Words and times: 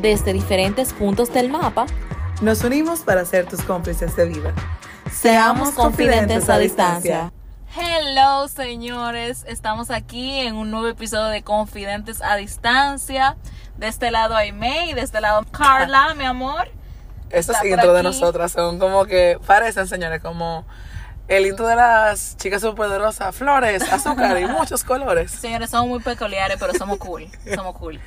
desde 0.00 0.32
diferentes 0.32 0.92
puntos 0.92 1.32
del 1.32 1.50
mapa, 1.50 1.86
nos 2.40 2.64
unimos 2.64 3.00
para 3.00 3.24
ser 3.24 3.46
tus 3.46 3.62
cómplices 3.62 4.16
de 4.16 4.26
vida. 4.26 4.54
Seamos 5.12 5.70
confidentes 5.72 6.48
a 6.48 6.58
distancia. 6.58 7.32
Hello, 7.76 8.48
señores. 8.48 9.44
Estamos 9.46 9.90
aquí 9.90 10.40
en 10.40 10.56
un 10.56 10.70
nuevo 10.70 10.88
episodio 10.88 11.26
de 11.26 11.42
Confidentes 11.42 12.22
a 12.22 12.36
Distancia. 12.36 13.36
De 13.76 13.88
este 13.88 14.10
lado 14.10 14.34
Aime 14.36 14.90
y 14.90 14.94
de 14.94 15.02
este 15.02 15.20
lado 15.20 15.44
Carla, 15.50 16.14
mi 16.14 16.24
amor. 16.24 16.70
Estos 17.30 17.56
intros 17.64 17.94
de 17.94 18.02
nosotras 18.02 18.52
son 18.52 18.78
como 18.78 19.04
que 19.04 19.38
parecen, 19.46 19.86
señores, 19.86 20.20
como 20.20 20.64
el 21.30 21.46
intro 21.46 21.68
de 21.68 21.76
las 21.76 22.36
chicas 22.38 22.60
superpoderosas, 22.60 23.34
flores, 23.34 23.84
azúcar 23.90 24.36
y 24.40 24.46
muchos 24.48 24.82
colores. 24.82 25.30
Señores, 25.30 25.70
somos 25.70 25.88
muy 25.88 26.00
peculiares, 26.00 26.56
pero 26.58 26.74
somos 26.74 26.98
cool. 26.98 27.28
Somos 27.54 27.76
cool. 27.76 28.00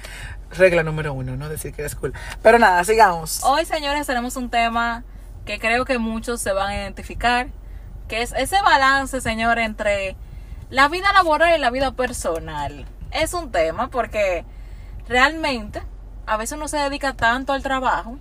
Regla 0.52 0.84
número 0.84 1.14
uno, 1.14 1.38
no 1.38 1.48
decir 1.48 1.74
que 1.74 1.84
eres 1.84 1.96
cool. 1.96 2.14
Pero 2.42 2.60
nada, 2.60 2.84
sigamos. 2.84 3.42
Hoy, 3.46 3.64
señores, 3.64 4.06
tenemos 4.06 4.36
un 4.36 4.50
tema 4.50 5.06
que 5.46 5.58
creo 5.58 5.86
que 5.86 5.98
muchos 6.00 6.42
se 6.42 6.52
van 6.52 6.72
a 6.72 6.76
identificar, 6.76 7.48
que 8.10 8.22
es 8.22 8.34
ese 8.34 8.62
balance, 8.62 9.22
señor, 9.22 9.58
entre 9.58 10.18
la 10.70 10.90
vida 10.90 11.14
laboral 11.14 11.56
y 11.56 11.62
la 11.62 11.70
vida 11.70 11.92
personal. 11.94 12.86
Es 13.12 13.34
un 13.34 13.54
tema 13.54 13.88
porque 13.88 14.44
realmente 15.08 15.82
a 16.26 16.36
veces 16.36 16.58
uno 16.58 16.68
se 16.68 16.78
dedica 16.78 17.14
tanto 17.14 17.54
al 17.54 17.64
trabajo 17.64 18.18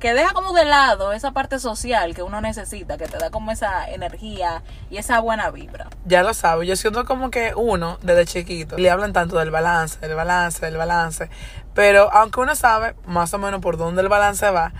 que 0.00 0.14
deja 0.14 0.32
como 0.32 0.52
de 0.52 0.64
lado 0.64 1.12
esa 1.12 1.32
parte 1.32 1.58
social 1.58 2.14
que 2.14 2.22
uno 2.22 2.40
necesita, 2.40 2.98
que 2.98 3.06
te 3.06 3.18
da 3.18 3.30
como 3.30 3.50
esa 3.50 3.90
energía 3.90 4.62
y 4.90 4.98
esa 4.98 5.20
buena 5.20 5.50
vibra. 5.50 5.88
Ya 6.04 6.22
lo 6.22 6.34
sabes, 6.34 6.68
yo 6.68 6.76
siento 6.76 7.04
como 7.04 7.30
que 7.30 7.54
uno, 7.54 7.98
desde 8.02 8.26
chiquito, 8.26 8.76
le 8.76 8.90
hablan 8.90 9.12
tanto 9.12 9.38
del 9.38 9.50
balance, 9.50 9.98
del 10.00 10.14
balance, 10.14 10.64
del 10.64 10.76
balance, 10.76 11.30
pero 11.74 12.12
aunque 12.12 12.40
uno 12.40 12.54
sabe 12.54 12.94
más 13.06 13.32
o 13.34 13.38
menos 13.38 13.60
por 13.60 13.76
dónde 13.76 14.02
el 14.02 14.08
balance 14.08 14.50
va, 14.50 14.72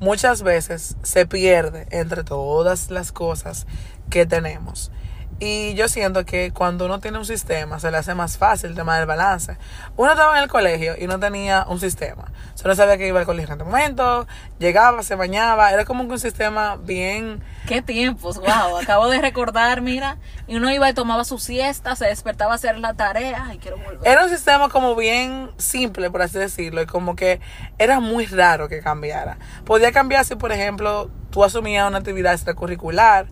muchas 0.00 0.42
veces 0.42 0.96
se 1.02 1.26
pierde 1.26 1.86
entre 1.90 2.24
todas 2.24 2.90
las 2.90 3.12
cosas 3.12 3.66
que 4.10 4.26
tenemos. 4.26 4.90
Y 5.38 5.74
yo 5.74 5.88
siento 5.88 6.24
que 6.24 6.50
cuando 6.50 6.86
uno 6.86 6.98
tiene 6.98 7.18
un 7.18 7.26
sistema 7.26 7.78
se 7.78 7.90
le 7.90 7.98
hace 7.98 8.14
más 8.14 8.38
fácil 8.38 8.70
el 8.70 8.76
tema 8.76 8.96
del 8.96 9.06
balance. 9.06 9.58
Uno 9.96 10.12
estaba 10.12 10.38
en 10.38 10.44
el 10.44 10.48
colegio 10.48 10.94
y 10.98 11.06
no 11.06 11.20
tenía 11.20 11.66
un 11.68 11.78
sistema. 11.78 12.24
Solo 12.54 12.74
sabía 12.74 12.96
que 12.96 13.06
iba 13.06 13.20
al 13.20 13.26
colegio 13.26 13.52
en 13.52 13.60
este 13.60 13.64
momento, 13.70 14.26
llegaba, 14.58 15.02
se 15.02 15.14
bañaba. 15.14 15.72
Era 15.72 15.84
como 15.84 16.06
que 16.06 16.12
un 16.12 16.18
sistema 16.18 16.76
bien... 16.76 17.42
Qué 17.66 17.82
tiempos, 17.82 18.38
wow. 18.38 18.78
Acabo 18.80 19.08
de 19.10 19.20
recordar, 19.20 19.82
mira. 19.82 20.16
Y 20.46 20.56
uno 20.56 20.72
iba 20.72 20.88
y 20.88 20.94
tomaba 20.94 21.24
su 21.24 21.38
siesta, 21.38 21.96
se 21.96 22.06
despertaba 22.06 22.52
a 22.52 22.54
hacer 22.54 22.78
la 22.78 22.94
tarea. 22.94 23.50
y 23.52 23.58
quiero 23.58 23.76
volver. 23.76 24.00
Era 24.04 24.24
un 24.24 24.30
sistema 24.30 24.70
como 24.70 24.96
bien 24.96 25.50
simple, 25.58 26.10
por 26.10 26.22
así 26.22 26.38
decirlo. 26.38 26.80
Y 26.80 26.86
como 26.86 27.14
que 27.14 27.40
era 27.76 28.00
muy 28.00 28.24
raro 28.24 28.70
que 28.70 28.80
cambiara. 28.80 29.36
Podía 29.66 29.92
cambiar 29.92 30.24
si, 30.24 30.34
por 30.36 30.50
ejemplo, 30.50 31.10
tú 31.30 31.44
asumías 31.44 31.86
una 31.86 31.98
actividad 31.98 32.32
extracurricular 32.32 33.26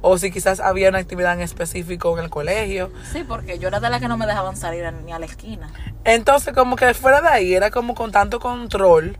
o 0.00 0.18
si 0.18 0.30
quizás 0.30 0.60
había 0.60 0.88
una 0.88 0.98
actividad 0.98 1.34
en 1.34 1.40
específico 1.40 2.16
en 2.16 2.24
el 2.24 2.30
colegio. 2.30 2.92
Sí, 3.12 3.24
porque 3.26 3.58
yo 3.58 3.68
era 3.68 3.80
de 3.80 3.90
la 3.90 4.00
que 4.00 4.08
no 4.08 4.16
me 4.16 4.26
dejaban 4.26 4.56
salir 4.56 4.90
ni 5.04 5.12
a 5.12 5.18
la 5.18 5.26
esquina. 5.26 5.70
Entonces, 6.04 6.54
como 6.54 6.76
que 6.76 6.94
fuera 6.94 7.20
de 7.20 7.28
ahí, 7.28 7.54
era 7.54 7.70
como 7.70 7.94
con 7.94 8.12
tanto 8.12 8.40
control, 8.40 9.16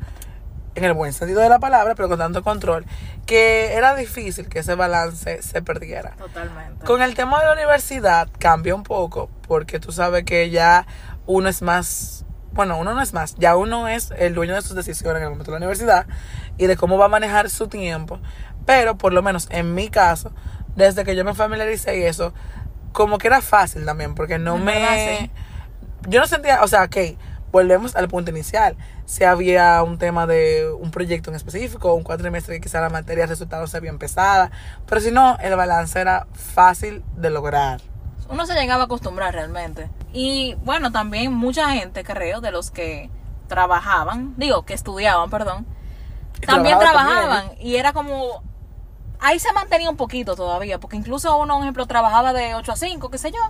en 0.75 0.85
el 0.85 0.93
buen 0.93 1.13
sentido 1.13 1.41
de 1.41 1.49
la 1.49 1.59
palabra, 1.59 1.95
pero 1.95 2.09
con 2.09 2.19
tanto 2.19 2.43
control, 2.43 2.87
que 3.27 3.75
era 3.75 3.95
difícil 3.95 4.49
que 4.49 4.61
ese 4.61 4.75
balance 4.75 5.43
se 5.43 5.63
perdiera. 5.63 6.13
Totalmente. 6.17 6.85
Con 6.85 7.03
el 7.03 7.15
tema 7.15 7.41
de 7.41 7.47
la 7.47 7.53
universidad 7.53 8.29
cambia 8.39 8.75
un 8.75 8.85
poco, 8.85 9.29
porque 9.47 9.81
tú 9.81 9.93
sabes 9.93 10.25
que 10.25 10.51
ya 10.51 10.87
uno 11.27 11.49
es 11.49 11.63
más, 11.63 12.25
bueno, 12.53 12.79
uno 12.79 12.95
no 12.95 13.03
es 13.03 13.13
más, 13.13 13.35
ya 13.37 13.57
uno 13.57 13.89
es 13.89 14.13
el 14.17 14.35
dueño 14.35 14.55
de 14.55 14.63
sus 14.63 14.75
decisiones 14.75 15.19
en 15.19 15.25
el 15.25 15.31
momento 15.31 15.51
de 15.51 15.59
la 15.59 15.67
universidad 15.67 16.07
y 16.57 16.67
de 16.67 16.77
cómo 16.77 16.97
va 16.97 17.07
a 17.07 17.09
manejar 17.09 17.51
su 17.51 17.69
tiempo. 17.69 18.21
Pero 18.65 18.97
por 18.97 19.13
lo 19.13 19.23
menos 19.23 19.49
en 19.51 19.75
mi 19.75 19.89
caso, 19.89 20.33
desde 20.77 21.05
que 21.05 21.17
yo 21.17 21.25
me 21.25 21.35
familiaricé 21.35 21.99
y 21.99 22.05
eso, 22.05 22.33
como 22.93 23.19
que 23.19 23.27
era 23.27 23.41
fácil 23.41 23.85
también, 23.85 24.15
porque 24.15 24.39
no 24.39 24.59
me... 24.59 25.31
Yo 26.09 26.21
no 26.21 26.27
sentía, 26.27 26.63
o 26.63 26.69
sea, 26.69 26.85
ok, 26.85 26.97
volvemos 27.51 27.97
al 27.97 28.09
punto 28.09 28.31
inicial. 28.31 28.77
Si 29.05 29.25
había 29.25 29.83
un 29.83 29.99
tema 29.99 30.27
de 30.27 30.71
un 30.71 30.91
proyecto 30.91 31.31
en 31.31 31.37
específico, 31.37 31.95
un 31.95 32.03
cuatrimestre 32.03 32.55
que 32.55 32.61
quizá 32.61 32.81
la 32.81 32.91
materia 32.91 33.25
de 33.25 33.29
resultados 33.29 33.71
se 33.71 33.77
había 33.77 33.91
empezada, 33.91 34.51
pero 34.87 35.01
si 35.01 35.11
no, 35.11 35.39
el 35.41 35.57
balance 35.57 35.99
era 35.99 36.27
fácil 36.33 37.03
de 37.17 37.31
lograr. 37.31 37.81
Uno 38.29 38.47
se 38.47 38.55
llegaba 38.55 38.83
a 38.83 38.85
acostumbrar 38.87 39.33
realmente. 39.33 39.91
Y 40.13 40.57
bueno, 40.63 40.93
también 40.93 41.33
mucha 41.33 41.71
gente, 41.71 42.05
creo, 42.05 42.41
de 42.41 42.51
los 42.51 42.71
que 42.71 43.11
trabajaban, 43.49 44.35
digo, 44.37 44.65
que 44.65 44.75
estudiaban, 44.75 45.31
perdón, 45.31 45.67
también 46.47 46.79
trabajaban. 46.79 47.53
Y 47.59 47.77
era 47.77 47.93
como 47.93 48.43
ahí 49.21 49.39
se 49.39 49.53
mantenía 49.53 49.91
un 49.91 49.97
poquito 49.97 50.37
todavía, 50.37 50.79
porque 50.79 50.97
incluso 50.97 51.37
uno, 51.39 51.55
por 51.55 51.63
ejemplo, 51.63 51.87
trabajaba 51.87 52.33
de 52.33 52.55
8 52.55 52.73
a 52.73 52.77
5, 52.77 53.11
qué 53.11 53.19
sé 53.19 53.31
yo, 53.31 53.41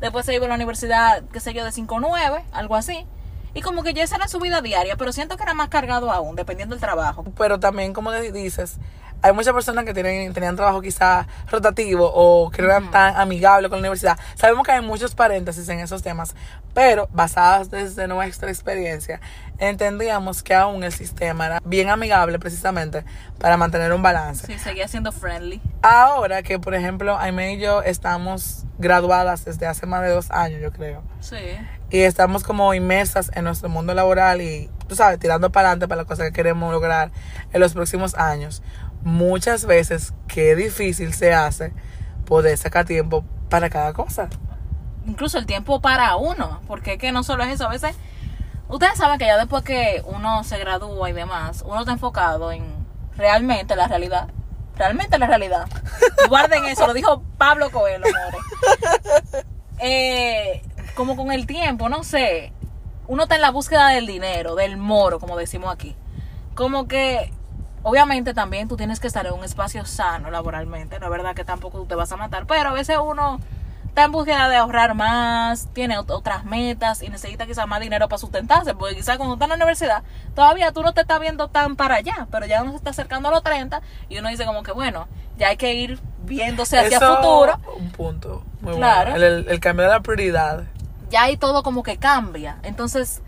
después 0.00 0.26
se 0.26 0.34
iba 0.34 0.46
a 0.46 0.48
la 0.48 0.54
universidad, 0.54 1.22
qué 1.32 1.40
sé 1.40 1.54
yo, 1.54 1.64
de 1.64 1.72
5 1.72 1.96
a 1.96 2.00
9, 2.00 2.44
algo 2.52 2.76
así. 2.76 3.06
Y 3.54 3.60
como 3.60 3.82
que 3.82 3.92
ya 3.92 4.02
esa 4.02 4.16
era 4.16 4.28
su 4.28 4.38
vida 4.38 4.62
diaria, 4.62 4.96
pero 4.96 5.12
siento 5.12 5.36
que 5.36 5.42
era 5.42 5.52
más 5.52 5.68
cargado 5.68 6.10
aún, 6.10 6.36
dependiendo 6.36 6.74
del 6.74 6.80
trabajo. 6.80 7.24
Pero 7.36 7.60
también, 7.60 7.92
como 7.92 8.10
dices, 8.12 8.78
hay 9.22 9.32
muchas 9.32 9.54
personas 9.54 9.84
que 9.84 9.94
tienen, 9.94 10.32
tenían 10.32 10.56
trabajo 10.56 10.82
quizá 10.82 11.26
rotativo 11.50 12.10
o 12.12 12.50
que 12.50 12.60
no 12.60 12.68
eran 12.68 12.90
tan 12.90 13.16
amigables 13.16 13.70
con 13.70 13.78
la 13.78 13.82
universidad. 13.82 14.18
Sabemos 14.34 14.66
que 14.66 14.72
hay 14.72 14.82
muchos 14.82 15.14
paréntesis 15.14 15.68
en 15.68 15.78
esos 15.78 16.02
temas, 16.02 16.34
pero 16.74 17.08
basadas 17.12 17.70
desde 17.70 18.08
nuestra 18.08 18.50
experiencia, 18.50 19.20
entendíamos 19.58 20.42
que 20.42 20.54
aún 20.54 20.82
el 20.82 20.92
sistema 20.92 21.46
era 21.46 21.60
bien 21.64 21.88
amigable 21.88 22.38
precisamente 22.38 23.04
para 23.38 23.56
mantener 23.56 23.92
un 23.92 24.02
balance. 24.02 24.46
Sí, 24.46 24.58
seguía 24.58 24.88
siendo 24.88 25.12
friendly. 25.12 25.60
Ahora 25.82 26.42
que, 26.42 26.58
por 26.58 26.74
ejemplo, 26.74 27.16
Aime 27.18 27.54
y 27.54 27.58
yo 27.58 27.82
estamos 27.82 28.64
graduadas 28.78 29.44
desde 29.44 29.66
hace 29.66 29.86
más 29.86 30.02
de 30.02 30.08
dos 30.08 30.30
años, 30.32 30.60
yo 30.60 30.72
creo. 30.72 31.02
Sí. 31.20 31.36
Y 31.90 32.00
estamos 32.00 32.42
como 32.42 32.74
inmersas 32.74 33.30
en 33.34 33.44
nuestro 33.44 33.68
mundo 33.68 33.94
laboral 33.94 34.40
y, 34.40 34.68
tú 34.88 34.96
sabes, 34.96 35.20
tirando 35.20 35.52
para 35.52 35.68
adelante 35.68 35.86
para 35.88 36.02
las 36.02 36.08
cosas 36.08 36.26
que 36.26 36.32
queremos 36.32 36.72
lograr 36.72 37.12
en 37.52 37.60
los 37.60 37.74
próximos 37.74 38.14
años. 38.16 38.62
Muchas 39.04 39.66
veces, 39.66 40.14
qué 40.28 40.54
difícil 40.54 41.12
se 41.12 41.32
hace 41.32 41.72
poder 42.24 42.56
sacar 42.56 42.84
tiempo 42.84 43.24
para 43.48 43.68
cada 43.68 43.92
cosa. 43.92 44.28
Incluso 45.06 45.38
el 45.38 45.46
tiempo 45.46 45.80
para 45.80 46.16
uno, 46.16 46.60
porque 46.66 46.92
es 46.92 46.98
que 46.98 47.12
no 47.12 47.22
solo 47.22 47.42
es 47.44 47.54
eso, 47.54 47.66
a 47.66 47.70
veces 47.70 47.96
Ustedes 48.72 48.96
saben 48.96 49.18
que 49.18 49.26
ya 49.26 49.36
después 49.36 49.62
que 49.64 50.02
uno 50.06 50.44
se 50.44 50.56
gradúa 50.56 51.10
y 51.10 51.12
demás, 51.12 51.62
uno 51.66 51.80
está 51.80 51.92
enfocado 51.92 52.52
en 52.52 52.64
realmente 53.18 53.76
la 53.76 53.86
realidad. 53.86 54.28
Realmente 54.76 55.18
la 55.18 55.26
realidad. 55.26 55.68
Guarden 56.30 56.64
eso, 56.64 56.86
lo 56.86 56.94
dijo 56.94 57.22
Pablo 57.36 57.70
Coelho, 57.70 58.06
amores. 58.06 59.44
Eh, 59.84 60.62
como 60.94 61.16
con 61.16 61.32
el 61.32 61.46
tiempo, 61.46 61.90
no 61.90 62.02
sé. 62.02 62.54
Uno 63.08 63.24
está 63.24 63.34
en 63.34 63.42
la 63.42 63.50
búsqueda 63.50 63.88
del 63.88 64.06
dinero, 64.06 64.54
del 64.54 64.78
moro, 64.78 65.20
como 65.20 65.36
decimos 65.36 65.70
aquí. 65.70 65.94
Como 66.54 66.88
que, 66.88 67.30
obviamente 67.82 68.34
también 68.34 68.68
tú 68.68 68.76
tienes 68.76 69.00
que 69.00 69.06
estar 69.06 69.26
en 69.26 69.32
un 69.32 69.44
espacio 69.44 69.84
sano 69.84 70.30
laboralmente. 70.30 70.98
No 70.98 71.06
es 71.06 71.10
verdad 71.10 71.34
que 71.34 71.44
tampoco 71.44 71.78
tú 71.78 71.86
te 71.86 71.94
vas 71.94 72.12
a 72.12 72.16
matar, 72.16 72.46
pero 72.46 72.70
a 72.70 72.72
veces 72.72 72.96
uno 73.02 73.40
está 73.92 74.04
en 74.04 74.12
búsqueda 74.12 74.48
de 74.48 74.56
ahorrar 74.56 74.94
más, 74.94 75.68
tiene 75.74 75.98
otras 75.98 76.46
metas 76.46 77.02
y 77.02 77.10
necesita 77.10 77.46
quizás 77.46 77.66
más 77.66 77.78
dinero 77.80 78.08
para 78.08 78.18
sustentarse, 78.18 78.74
porque 78.74 78.96
quizás 78.96 79.18
cuando 79.18 79.34
está 79.34 79.44
en 79.44 79.50
la 79.50 79.56
universidad 79.56 80.02
todavía 80.34 80.72
tú 80.72 80.82
no 80.82 80.94
te 80.94 81.02
estás 81.02 81.20
viendo 81.20 81.48
tan 81.48 81.76
para 81.76 81.96
allá, 81.96 82.26
pero 82.30 82.46
ya 82.46 82.62
uno 82.62 82.70
se 82.70 82.78
está 82.78 82.90
acercando 82.90 83.28
a 83.28 83.32
los 83.32 83.42
30 83.42 83.82
y 84.08 84.18
uno 84.18 84.30
dice 84.30 84.46
como 84.46 84.62
que 84.62 84.72
bueno, 84.72 85.08
ya 85.36 85.48
hay 85.48 85.58
que 85.58 85.74
ir 85.74 86.00
viéndose 86.24 86.78
hacia 86.78 86.96
el 86.98 87.16
futuro. 87.16 87.60
Un 87.76 87.90
punto 87.90 88.42
muy 88.62 88.76
claro. 88.76 89.14
El, 89.14 89.46
el 89.46 89.60
cambio 89.60 89.84
de 89.84 89.92
la 89.92 90.00
prioridad. 90.00 90.64
Ya 91.10 91.24
ahí 91.24 91.36
todo 91.36 91.62
como 91.62 91.82
que 91.82 91.98
cambia. 91.98 92.56
Entonces, 92.62 93.20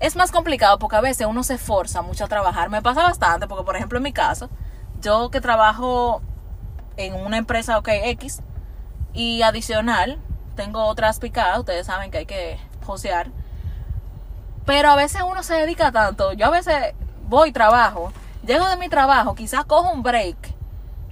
es 0.00 0.16
más 0.16 0.30
complicado 0.30 0.78
porque 0.78 0.96
a 0.96 1.00
veces 1.00 1.26
uno 1.26 1.42
se 1.42 1.54
esforza 1.54 2.02
mucho 2.02 2.24
a 2.24 2.28
trabajar. 2.28 2.70
Me 2.70 2.82
pasa 2.82 3.02
bastante 3.02 3.46
porque, 3.48 3.64
por 3.64 3.76
ejemplo, 3.76 3.98
en 3.98 4.04
mi 4.04 4.12
caso, 4.12 4.48
yo 5.00 5.30
que 5.30 5.40
trabajo 5.40 6.22
en 6.96 7.14
una 7.14 7.38
empresa, 7.38 7.78
ok, 7.78 7.88
X, 7.88 8.40
y 9.12 9.42
adicional, 9.42 10.18
tengo 10.54 10.84
otras 10.84 11.18
picadas, 11.18 11.58
ustedes 11.58 11.86
saben 11.86 12.10
que 12.10 12.18
hay 12.18 12.26
que 12.26 12.58
josear. 12.84 13.30
Pero 14.64 14.90
a 14.90 14.96
veces 14.96 15.22
uno 15.26 15.42
se 15.42 15.54
dedica 15.54 15.90
tanto. 15.92 16.32
Yo 16.32 16.46
a 16.46 16.50
veces 16.50 16.94
voy, 17.26 17.52
trabajo, 17.52 18.12
llego 18.44 18.68
de 18.68 18.76
mi 18.76 18.88
trabajo, 18.88 19.34
quizás 19.34 19.64
cojo 19.64 19.90
un 19.90 20.02
break 20.02 20.36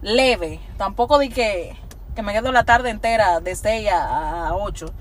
leve. 0.03 0.61
Tampoco 0.77 1.19
di 1.19 1.31
que, 1.31 1.77
que 2.15 2.23
me 2.23 2.33
quedo 2.33 2.53
la 2.53 2.65
tarde 2.65 2.91
entera 2.91 3.41
de 3.41 3.57
6 3.57 3.89
a 3.93 4.51
8. 4.55 4.93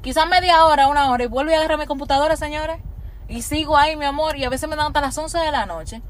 Quizás 0.00 0.28
media 0.28 0.64
hora, 0.64 0.88
una 0.88 1.10
hora 1.10 1.24
y 1.24 1.26
vuelvo 1.26 1.52
a 1.52 1.56
agarrar 1.56 1.78
mi 1.78 1.86
computadora, 1.86 2.36
señores. 2.36 2.80
Y 3.28 3.42
sigo 3.42 3.76
ahí, 3.76 3.96
mi 3.96 4.06
amor, 4.06 4.36
y 4.36 4.44
a 4.44 4.48
veces 4.48 4.68
me 4.68 4.76
dan 4.76 4.86
hasta 4.86 5.00
las 5.02 5.16
11 5.16 5.38
de 5.38 5.52
la 5.52 5.66
noche. 5.66 6.02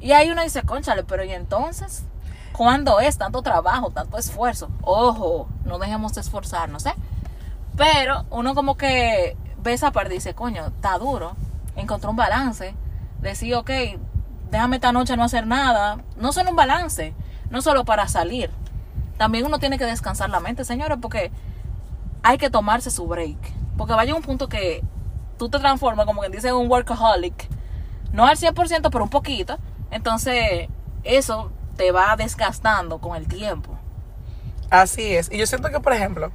Y 0.00 0.12
ahí 0.12 0.30
uno 0.30 0.42
dice, 0.42 0.62
conchale, 0.62 1.04
pero 1.04 1.24
¿y 1.24 1.32
entonces? 1.32 2.04
¿Cuándo 2.52 2.98
es 2.98 3.16
tanto 3.18 3.42
trabajo, 3.42 3.90
tanto 3.90 4.18
esfuerzo? 4.18 4.68
Ojo, 4.82 5.48
no 5.64 5.78
dejemos 5.78 6.14
de 6.14 6.20
esforzarnos, 6.20 6.86
¿eh? 6.86 6.94
Pero 7.76 8.24
uno 8.30 8.54
como 8.56 8.76
que 8.76 9.36
ve 9.62 9.72
esa 9.72 9.92
parte 9.92 10.14
y 10.14 10.18
dice, 10.18 10.34
coño, 10.34 10.66
está 10.66 10.98
duro, 10.98 11.36
encontró 11.76 12.10
un 12.10 12.16
balance, 12.16 12.74
decir, 13.20 13.54
ok, 13.54 13.70
déjame 14.50 14.76
esta 14.76 14.90
noche 14.92 15.16
no 15.16 15.24
hacer 15.24 15.46
nada, 15.46 15.98
no 16.16 16.32
solo 16.32 16.50
un 16.50 16.56
balance, 16.56 17.14
no 17.50 17.62
solo 17.62 17.84
para 17.84 18.08
salir. 18.08 18.50
También 19.16 19.46
uno 19.46 19.58
tiene 19.58 19.78
que 19.78 19.84
descansar 19.84 20.30
la 20.30 20.40
mente, 20.40 20.64
señores, 20.64 20.98
porque 21.00 21.30
hay 22.22 22.38
que 22.38 22.50
tomarse 22.50 22.90
su 22.90 23.06
break. 23.06 23.38
Porque 23.76 23.94
vaya 23.94 24.14
un 24.14 24.22
punto 24.22 24.48
que 24.48 24.82
tú 25.38 25.48
te 25.48 25.58
transformas, 25.58 26.06
como 26.06 26.20
quien 26.20 26.32
dice, 26.32 26.48
en 26.48 26.54
un 26.54 26.70
workaholic. 26.70 27.48
No 28.12 28.26
al 28.26 28.36
100%, 28.36 28.90
pero 28.90 29.04
un 29.04 29.10
poquito. 29.10 29.58
Entonces, 29.90 30.68
eso 31.04 31.50
te 31.76 31.92
va 31.92 32.16
desgastando 32.16 32.98
con 32.98 33.16
el 33.16 33.26
tiempo. 33.28 33.78
Así 34.70 35.14
es. 35.14 35.30
Y 35.32 35.38
yo 35.38 35.46
siento 35.46 35.70
que, 35.70 35.80
por 35.80 35.92
ejemplo, 35.92 36.32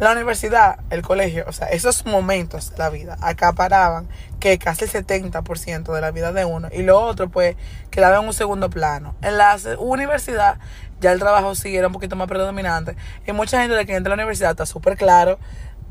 la 0.00 0.12
universidad, 0.12 0.78
el 0.88 1.02
colegio, 1.02 1.44
o 1.46 1.52
sea, 1.52 1.66
esos 1.68 2.06
momentos 2.06 2.70
de 2.70 2.78
la 2.78 2.88
vida 2.88 3.18
acaparaban 3.20 4.08
que 4.38 4.58
casi 4.58 4.84
el 4.86 4.90
70% 4.90 5.92
de 5.92 6.00
la 6.00 6.10
vida 6.10 6.32
de 6.32 6.46
uno 6.46 6.68
y 6.72 6.82
lo 6.82 6.98
otro 6.98 7.28
pues 7.28 7.56
quedaba 7.90 8.18
en 8.18 8.24
un 8.24 8.32
segundo 8.32 8.70
plano. 8.70 9.14
En 9.20 9.36
la 9.36 9.58
universidad 9.78 10.58
ya 11.02 11.12
el 11.12 11.18
trabajo 11.18 11.54
sí 11.54 11.76
era 11.76 11.88
un 11.88 11.92
poquito 11.92 12.16
más 12.16 12.28
predominante 12.28 12.96
y 13.26 13.32
mucha 13.32 13.60
gente 13.60 13.76
de 13.76 13.84
que 13.84 13.94
entra 13.94 14.14
a 14.14 14.16
la 14.16 14.22
universidad 14.22 14.52
está 14.52 14.64
súper 14.64 14.96
claro 14.96 15.38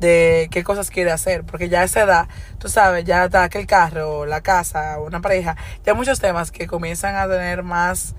de 0.00 0.48
qué 0.50 0.64
cosas 0.64 0.90
quiere 0.90 1.12
hacer, 1.12 1.44
porque 1.44 1.68
ya 1.68 1.82
a 1.82 1.84
esa 1.84 2.02
edad, 2.02 2.28
tú 2.58 2.68
sabes, 2.68 3.04
ya 3.04 3.26
está 3.26 3.48
que 3.48 3.58
el 3.58 3.66
carro, 3.66 4.26
la 4.26 4.40
casa, 4.40 4.98
una 4.98 5.20
pareja, 5.20 5.56
ya 5.84 5.94
muchos 5.94 6.20
temas 6.20 6.50
que 6.50 6.66
comienzan 6.66 7.16
a 7.16 7.28
tener 7.28 7.62
más 7.62 8.14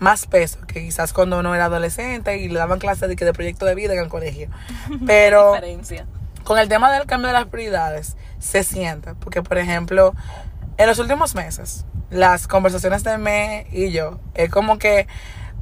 más 0.00 0.26
peso 0.26 0.58
que 0.66 0.82
quizás 0.82 1.12
cuando 1.12 1.38
uno 1.38 1.54
era 1.54 1.66
adolescente 1.66 2.36
y 2.38 2.48
le 2.48 2.58
daban 2.58 2.78
clases 2.78 3.08
de, 3.08 3.14
de 3.14 3.32
proyecto 3.32 3.64
de 3.64 3.74
vida 3.74 3.94
en 3.94 4.00
el 4.00 4.08
colegio. 4.08 4.48
Pero 5.06 5.54
con 6.42 6.58
el 6.58 6.68
tema 6.68 6.92
del 6.92 7.06
cambio 7.06 7.28
de 7.28 7.34
las 7.34 7.46
prioridades 7.46 8.16
se 8.38 8.64
siente, 8.64 9.14
porque 9.14 9.42
por 9.42 9.56
ejemplo, 9.56 10.12
en 10.76 10.86
los 10.86 10.98
últimos 10.98 11.34
meses, 11.34 11.86
las 12.10 12.46
conversaciones 12.46 13.02
de 13.02 13.16
me 13.18 13.66
y 13.72 13.92
yo, 13.92 14.18
es 14.34 14.50
como 14.50 14.78
que 14.78 15.06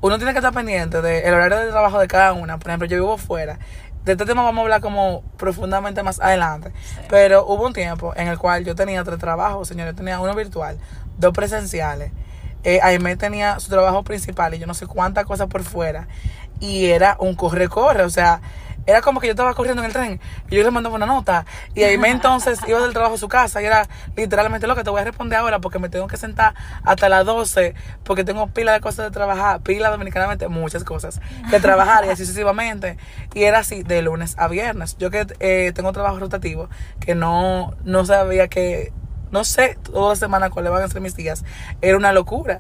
uno 0.02 0.16
tiene 0.16 0.32
que 0.32 0.40
estar 0.40 0.52
pendiente 0.52 1.00
del 1.00 1.32
horario 1.32 1.58
de 1.58 1.70
trabajo 1.70 2.00
de 2.00 2.08
cada 2.08 2.32
una. 2.32 2.58
Por 2.58 2.70
ejemplo, 2.70 2.88
yo 2.88 2.96
vivo 2.96 3.16
fuera. 3.18 3.60
De 4.04 4.12
este 4.12 4.26
tema 4.26 4.43
vamos 4.43 4.60
a 4.60 4.62
hablar 4.62 4.81
como 4.81 5.22
profundamente 5.37 6.02
más 6.02 6.20
adelante. 6.20 6.72
Pero 7.08 7.46
hubo 7.46 7.66
un 7.66 7.72
tiempo 7.72 8.12
en 8.16 8.28
el 8.28 8.38
cual 8.38 8.64
yo 8.64 8.75
tenía 8.75 9.04
tres 9.04 9.19
trabajos, 9.19 9.69
señores. 9.69 9.94
Tenía 9.94 10.20
uno 10.20 10.34
virtual, 10.34 10.78
dos 11.19 11.32
presenciales 11.32 12.12
eh, 12.64 12.78
Aime 12.82 13.16
tenía 13.16 13.58
su 13.58 13.69
trabajo 13.70 14.04
principal 14.04 14.54
y 14.54 14.58
yo 14.58 14.66
no 14.66 14.75
sé 14.75 14.87
cuántas 14.87 15.25
cosas 15.25 15.49
por 15.49 15.62
fuera. 15.62 16.06
Y 16.60 16.87
era 16.87 17.16
un 17.19 17.34
corre-corre, 17.34 18.04
o 18.04 18.10
sea, 18.10 18.40
era 18.87 19.00
como 19.00 19.20
que 19.20 19.26
yo 19.26 19.32
estaba 19.32 19.55
corriendo 19.55 19.82
en 19.82 19.87
el 19.87 19.93
tren 19.93 20.20
y 20.50 20.56
yo 20.56 20.62
le 20.62 20.70
mandaba 20.70 20.96
una 20.96 21.06
nota. 21.06 21.46
Y 21.75 21.82
Aime 21.82 22.11
entonces 22.11 22.61
iba 22.67 22.81
del 22.81 22.93
trabajo 22.93 23.14
a 23.14 23.19
su 23.19 23.29
casa 23.29 23.62
y 23.62 23.67
era 23.67 23.88
literalmente 24.17 24.67
lo 24.67 24.75
que 24.75 24.84
te 24.84 24.90
voy 24.90 25.00
a 25.00 25.05
responder 25.05 25.38
ahora 25.38 25.61
porque 25.61 25.79
me 25.79 25.88
tengo 25.88 26.06
que 26.06 26.17
sentar 26.17 26.55
hasta 26.82 27.08
las 27.08 27.25
12 27.25 27.75
porque 28.05 28.25
tengo 28.25 28.49
pila 28.49 28.73
de 28.73 28.81
cosas 28.81 29.06
de 29.06 29.11
trabajar, 29.11 29.61
pila 29.61 29.90
dominicanamente, 29.90 30.49
muchas 30.49 30.84
cosas 30.84 31.20
que 31.50 31.61
trabajar 31.61 32.05
y 32.05 32.08
así 32.08 32.25
sucesivamente. 32.25 32.96
Y 33.34 33.44
era 33.44 33.61
así 33.61 33.82
de 33.82 34.02
lunes 34.02 34.34
a 34.38 34.49
viernes. 34.49 34.96
Yo 34.99 35.11
que 35.11 35.26
eh, 35.40 35.73
tengo 35.75 35.93
trabajo 35.93 36.19
rotativo, 36.19 36.69
que 37.00 37.14
no, 37.14 37.75
no 37.84 38.05
sabía 38.05 38.49
que 38.49 38.93
no 39.31 39.44
sé, 39.44 39.79
toda 39.82 40.11
la 40.11 40.17
semana 40.17 40.50
cuáles 40.50 40.70
van 40.70 40.82
a 40.82 40.88
ser 40.88 41.00
mis 41.00 41.17
días, 41.17 41.43
era 41.81 41.96
una 41.96 42.12
locura. 42.12 42.58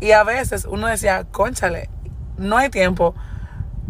Y 0.00 0.12
a 0.12 0.24
veces 0.24 0.64
uno 0.64 0.86
decía, 0.86 1.26
conchale, 1.30 1.90
no 2.38 2.56
hay 2.56 2.70
tiempo 2.70 3.14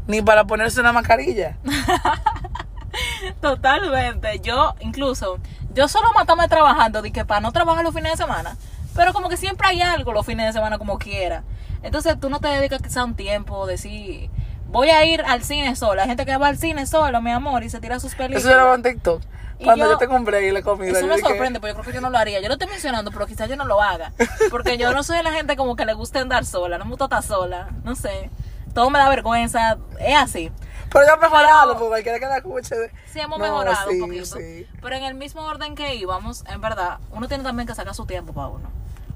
ni 0.07 0.23
para 0.23 0.45
ponerse 0.45 0.81
una 0.81 0.93
mascarilla. 0.93 1.57
Totalmente. 3.41 4.41
Yo, 4.41 4.75
incluso, 4.81 5.39
yo 5.73 5.89
solo 5.89 6.13
matame 6.15 6.49
trabajando, 6.49 7.03
de 7.03 7.11
que 7.13 7.25
para 7.25 7.41
no 7.41 7.53
trabajar 7.53 7.85
los 7.85 7.95
fines 7.95 8.13
de 8.13 8.19
semana. 8.19 8.57
Pero 8.95 9.13
como 9.13 9.29
que 9.29 9.37
siempre 9.37 9.67
hay 9.67 9.81
algo 9.83 10.13
los 10.13 10.25
fines 10.25 10.47
de 10.47 10.53
semana 10.53 10.79
como 10.79 10.99
quiera. 10.99 11.43
Entonces 11.83 12.19
tú 12.19 12.31
no 12.31 12.41
te 12.41 12.49
dedicas 12.49 12.81
quizá 12.81 13.05
un 13.05 13.15
tiempo, 13.15 13.67
decir, 13.67 14.31
voy 14.69 14.91
a 14.91 15.05
ir 15.05 15.23
al 15.23 15.43
cine 15.43 15.75
sola. 15.77 16.03
Hay 16.03 16.09
gente 16.09 16.25
que 16.25 16.37
va 16.37 16.49
al 16.49 16.59
cine 16.59 16.87
solo, 16.87 17.21
mi 17.21 17.31
amor, 17.31 17.65
y 17.65 17.71
se 17.71 17.81
tira 17.81 17.99
sus 17.99 18.15
películas. 18.15 18.45
Eso 18.45 18.53
era 18.53 18.75
en 18.75 18.83
TikTok. 18.83 19.23
Cuando 19.63 19.89
yo, 19.89 19.99
te 19.99 20.09
compré 20.09 20.49
y 20.49 20.51
la 20.51 20.63
comida. 20.63 20.99
Eso 20.99 21.07
me 21.07 21.19
sorprende, 21.19 21.61
porque 21.61 21.75
yo 21.75 21.81
creo 21.81 21.93
que 21.93 21.95
yo 21.95 22.01
no 22.01 22.11
lo 22.11 22.19
haría. 22.19 22.41
Yo 22.41 22.49
lo 22.49 22.55
estoy 22.55 22.69
mencionando, 22.69 23.11
pero 23.11 23.27
quizás 23.27 23.49
yo 23.49 23.57
no 23.57 23.65
lo 23.65 23.81
haga. 23.81 24.13
Porque 24.51 24.77
yo 24.77 24.93
no 24.93 25.03
soy 25.03 25.19
de 25.19 25.23
la 25.23 25.33
gente 25.33 25.57
como 25.57 25.77
que 25.77 25.85
le 25.85 25.95
gusta 25.95 26.21
andar 26.21 26.45
sola, 26.45 26.79
no 26.79 26.85
me 26.85 26.91
gusta 26.91 27.05
estar 27.05 27.23
sola, 27.23 27.69
no 27.85 27.95
sé. 27.95 28.31
Todo 28.75 28.91
me 28.91 28.99
da 28.99 29.09
vergüenza, 29.09 29.79
es 29.99 30.17
así. 30.17 30.53
Pero 30.93 31.07
ya 31.07 31.17
mejorado, 31.17 31.75
porque 31.75 31.89
cualquiera 31.89 32.19
que 32.19 32.27
la 32.27 32.37
escuche. 32.37 32.77
Sí, 33.13 33.21
hemos 33.21 33.39
mejorado 33.39 33.91
un 33.91 34.01
poquito. 34.01 34.37
Pero 34.83 34.97
en 34.97 35.05
el 35.05 35.15
mismo 35.15 35.43
orden 35.43 35.75
que 35.75 35.95
íbamos, 35.95 36.45
en 36.47 36.61
verdad, 36.61 36.99
uno 37.11 37.27
tiene 37.29 37.43
también 37.43 37.67
que 37.67 37.75
sacar 37.75 37.95
su 37.95 38.07
tiempo 38.07 38.33
para 38.33 38.49
uno. 38.49 38.71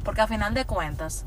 Porque 0.05 0.20
a 0.20 0.26
final 0.26 0.55
de 0.55 0.64
cuentas, 0.64 1.25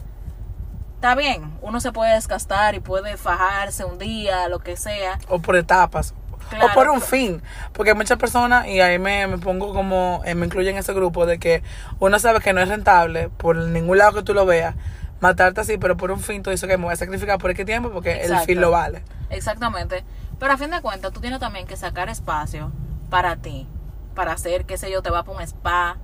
está 0.96 1.16
bien, 1.16 1.58
uno 1.62 1.80
se 1.80 1.92
puede 1.92 2.14
desgastar 2.14 2.76
y 2.76 2.80
puede 2.80 3.18
fajarse 3.18 3.86
un 3.86 3.98
día, 3.98 4.48
lo 4.48 4.60
que 4.60 4.76
sea. 4.76 5.20
O 5.30 5.40
por 5.40 5.56
etapas 5.56 6.14
o 6.60 6.74
por 6.74 6.90
un 6.90 7.02
fin. 7.02 7.42
Porque 7.74 7.94
muchas 7.94 8.18
personas, 8.18 8.68
y 8.68 8.82
ahí 8.82 9.00
me, 9.00 9.28
me 9.28 9.38
pongo 9.38 9.74
como, 9.74 10.22
eh, 10.26 10.36
me 10.36 10.46
incluyen 10.46 10.74
en 10.76 10.80
ese 10.80 10.94
grupo, 10.94 11.26
de 11.26 11.40
que 11.40 11.64
uno 12.00 12.20
sabe 12.20 12.42
que 12.42 12.54
no 12.54 12.62
es 12.62 12.70
rentable, 12.70 13.30
por 13.30 13.56
ningún 13.56 13.98
lado 13.98 14.14
que 14.14 14.24
tú 14.24 14.34
lo 14.34 14.46
veas, 14.46 14.76
matarte 15.22 15.62
así, 15.62 15.78
pero 15.78 15.96
por 15.96 16.12
un 16.12 16.20
fin 16.20 16.44
tú 16.44 16.50
dices 16.50 16.68
que 16.68 16.78
me 16.78 16.86
voy 16.86 16.94
a 16.94 16.98
sacrificar 16.98 17.38
por 17.38 17.52
este 17.52 17.64
tiempo 17.64 17.92
porque 17.92 18.24
el 18.24 18.38
fin 18.40 18.60
lo 18.60 18.72
vale. 18.72 19.04
Exactamente. 19.30 20.04
Pero 20.40 20.54
a 20.54 20.58
fin 20.58 20.72
de 20.72 20.82
cuentas, 20.82 21.14
tú 21.14 21.22
tienes 21.22 21.40
también 21.40 21.68
que 21.68 21.78
sacar 21.78 22.10
espacio 22.10 22.72
para 23.10 23.38
ti, 23.38 23.68
para 24.16 24.34
hacer, 24.34 24.66
qué 24.66 24.78
sé 24.78 24.92
yo, 24.92 25.02
te 25.02 25.12
va 25.12 25.24
para 25.24 25.38
un 25.38 25.44
spa, 25.44 25.98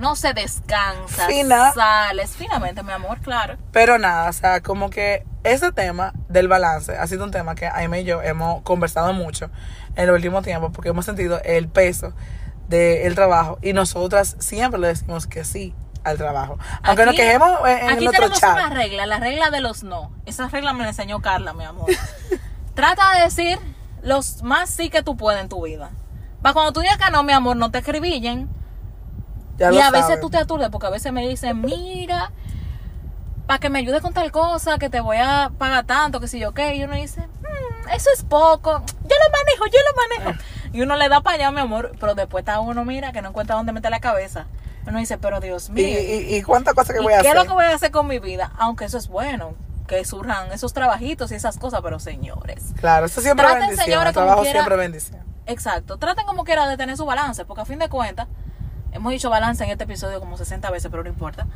no 0.00 0.16
se 0.16 0.32
descansa, 0.32 1.28
sales 1.74 2.30
finamente, 2.36 2.82
mi 2.82 2.92
amor, 2.92 3.20
claro. 3.20 3.56
Pero 3.72 3.98
nada, 3.98 4.28
o 4.30 4.32
sea, 4.32 4.62
como 4.62 4.90
que 4.90 5.24
ese 5.44 5.72
tema 5.72 6.12
del 6.28 6.48
balance 6.48 6.96
ha 6.96 7.06
sido 7.06 7.24
un 7.24 7.30
tema 7.30 7.54
que 7.54 7.66
Aime 7.66 8.00
y 8.00 8.04
yo 8.04 8.22
hemos 8.22 8.62
conversado 8.62 9.12
mucho 9.12 9.50
en 9.94 10.04
el 10.04 10.10
último 10.10 10.42
tiempo 10.42 10.72
porque 10.72 10.88
hemos 10.88 11.04
sentido 11.04 11.40
el 11.44 11.68
peso 11.68 12.14
del 12.68 13.14
trabajo 13.14 13.58
y 13.62 13.72
nosotras 13.72 14.36
siempre 14.38 14.80
le 14.80 14.88
decimos 14.88 15.26
que 15.26 15.44
sí 15.44 15.74
al 16.06 16.16
trabajo. 16.16 16.58
Aunque 16.82 17.04
nos 17.04 17.14
quejemos 17.14 17.50
en, 17.66 17.90
aquí 17.90 18.04
el 18.04 18.08
otro 18.08 18.30
tenemos 18.30 18.42
una 18.42 18.70
regla, 18.70 19.06
la 19.06 19.18
regla 19.18 19.50
de 19.50 19.60
los 19.60 19.82
no. 19.82 20.12
Esa 20.24 20.48
regla 20.48 20.72
me 20.72 20.84
la 20.84 20.90
enseñó 20.90 21.20
Carla, 21.20 21.52
mi 21.52 21.64
amor. 21.64 21.86
Trata 22.74 23.14
de 23.14 23.24
decir 23.24 23.58
los 24.02 24.42
más 24.42 24.70
sí 24.70 24.88
que 24.88 25.02
tú 25.02 25.16
puedes 25.16 25.40
en 25.40 25.48
tu 25.48 25.64
vida. 25.64 25.90
Para 26.42 26.52
cuando 26.52 26.72
tú 26.72 26.80
digas 26.80 26.96
que 26.96 27.10
no, 27.10 27.24
mi 27.24 27.32
amor, 27.32 27.56
no 27.56 27.72
te 27.72 27.78
escribillen 27.78 28.48
y 29.58 29.78
a 29.78 29.90
veces 29.90 30.20
tú 30.20 30.30
te 30.30 30.38
aturdes 30.38 30.68
porque 30.70 30.86
a 30.86 30.90
veces 30.90 31.12
me 31.12 31.26
dicen, 31.26 31.60
mira, 31.60 32.30
para 33.46 33.58
que 33.58 33.68
me 33.68 33.80
ayude 33.80 34.00
con 34.00 34.12
tal 34.12 34.30
cosa, 34.30 34.78
que 34.78 34.88
te 34.90 35.00
voy 35.00 35.16
a 35.16 35.50
pagar 35.58 35.84
tanto, 35.86 36.20
que 36.20 36.28
si 36.28 36.38
yo 36.38 36.52
qué. 36.52 36.76
Y 36.76 36.84
uno 36.84 36.94
dice, 36.94 37.20
mm, 37.20 37.88
eso 37.94 38.10
es 38.14 38.22
poco, 38.22 38.70
yo 38.80 39.16
lo 39.16 39.32
manejo, 39.32 39.66
yo 39.66 39.78
lo 39.90 40.24
manejo. 40.24 40.42
Y 40.72 40.82
uno 40.82 40.96
le 40.96 41.08
da 41.08 41.22
para 41.22 41.36
allá, 41.36 41.50
mi 41.52 41.60
amor, 41.60 41.92
pero 41.98 42.14
después 42.14 42.42
está 42.42 42.60
uno, 42.60 42.84
mira, 42.84 43.10
que 43.10 43.22
no 43.22 43.30
encuentra 43.30 43.56
dónde 43.56 43.72
meter 43.72 43.90
la 43.90 44.00
cabeza. 44.00 44.46
Uno 44.86 44.98
dice, 44.98 45.18
pero 45.18 45.40
Dios 45.40 45.70
mío. 45.70 45.86
¿Y, 45.86 46.36
y, 46.36 46.42
cuántas 46.42 46.74
cosas 46.74 46.94
que 46.94 47.02
voy 47.02 47.12
a 47.12 47.20
hacer? 47.20 47.32
¿Qué 47.32 47.38
es 47.38 47.44
lo 47.44 47.48
que 47.48 47.54
voy 47.54 47.64
a 47.64 47.74
hacer 47.74 47.90
con 47.90 48.06
mi 48.06 48.18
vida? 48.18 48.52
Aunque 48.58 48.84
eso 48.84 48.98
es 48.98 49.08
bueno, 49.08 49.54
que 49.88 50.04
surjan 50.04 50.52
esos 50.52 50.72
trabajitos 50.72 51.32
y 51.32 51.34
esas 51.34 51.58
cosas, 51.58 51.80
pero 51.82 51.98
señores. 51.98 52.72
Claro, 52.78 53.06
eso 53.06 53.20
siempre 53.20 53.44
Traten, 53.44 53.62
bendición. 53.62 53.84
Señores, 53.84 54.12
trabajo 54.12 54.44
siempre 54.44 54.76
bendición. 54.76 55.20
Exacto. 55.46 55.96
Traten 55.96 56.24
como 56.26 56.44
quiera 56.44 56.68
de 56.68 56.76
tener 56.76 56.96
su 56.96 57.04
balance, 57.04 57.44
porque 57.44 57.62
a 57.62 57.64
fin 57.64 57.78
de 57.78 57.88
cuentas 57.88 58.28
Hemos 58.96 59.12
dicho 59.12 59.28
balance 59.28 59.62
en 59.62 59.68
este 59.68 59.84
episodio 59.84 60.20
como 60.20 60.38
60 60.38 60.70
veces, 60.70 60.90
pero 60.90 61.02
no 61.02 61.10
importa. 61.10 61.46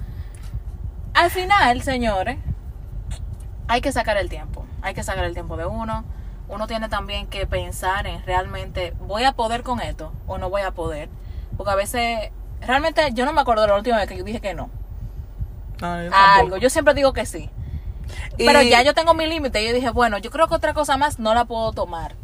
Al 1.14 1.30
final, 1.30 1.80
señores, 1.80 2.36
hay 3.66 3.80
que 3.80 3.92
sacar 3.92 4.18
el 4.18 4.28
tiempo. 4.28 4.66
Hay 4.82 4.92
que 4.92 5.02
sacar 5.02 5.24
el 5.24 5.32
tiempo 5.32 5.56
de 5.56 5.64
uno. 5.64 6.04
Uno 6.48 6.66
tiene 6.66 6.90
también 6.90 7.28
que 7.28 7.46
pensar 7.46 8.06
en 8.06 8.22
realmente, 8.26 8.92
¿voy 9.00 9.24
a 9.24 9.32
poder 9.32 9.62
con 9.62 9.80
esto 9.80 10.12
o 10.26 10.36
no 10.36 10.50
voy 10.50 10.60
a 10.60 10.72
poder? 10.72 11.08
Porque 11.56 11.72
a 11.72 11.76
veces, 11.76 12.30
realmente 12.60 13.02
yo 13.12 13.24
no 13.24 13.32
me 13.32 13.40
acuerdo 13.40 13.62
de 13.62 13.68
la 13.68 13.76
última 13.76 13.98
vez 13.98 14.08
que 14.08 14.16
yo 14.16 14.24
dije 14.24 14.40
que 14.40 14.54
no. 14.54 14.70
algo. 15.80 16.56
Yo 16.56 16.70
siempre 16.70 16.94
digo 16.94 17.12
que 17.12 17.26
sí. 17.26 17.50
Pero 18.36 18.62
ya 18.62 18.82
yo 18.82 18.94
tengo 18.94 19.14
mi 19.14 19.26
límite. 19.26 19.62
Y 19.62 19.68
yo 19.68 19.74
dije, 19.74 19.90
bueno, 19.90 20.18
yo 20.18 20.30
creo 20.30 20.48
que 20.48 20.54
otra 20.54 20.74
cosa 20.74 20.96
más 20.96 21.18
no 21.18 21.34
la 21.34 21.44
puedo 21.44 21.72
tomar. 21.72 22.14